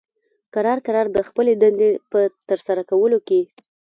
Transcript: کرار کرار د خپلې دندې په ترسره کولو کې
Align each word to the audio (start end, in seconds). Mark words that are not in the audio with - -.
کرار 0.53 0.79
کرار 0.85 1.07
د 1.15 1.17
خپلې 1.27 1.53
دندې 1.61 1.89
په 2.11 2.19
ترسره 2.49 2.81
کولو 2.89 3.19
کې 3.27 3.41